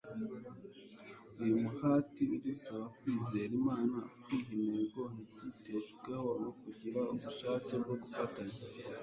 uyu 1.41 1.55
muhati 1.63 2.23
udusaba 2.35 2.85
kwizera 2.97 3.51
imana, 3.61 3.97
kwiha 4.23 4.51
intego 4.57 5.01
ntituyiteshukeho, 5.13 6.29
no 6.43 6.51
kugira 6.61 6.99
ubushake 7.13 7.73
bwo 7.81 7.95
gufatanya 8.01 8.57